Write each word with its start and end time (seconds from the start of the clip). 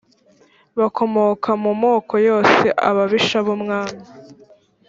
bakomoka 0.79 1.49
mu 1.63 1.71
moko 1.81 2.13
yose 2.29 2.65
ababisha 2.89 3.37
b 3.45 3.47
umwami 3.55 3.99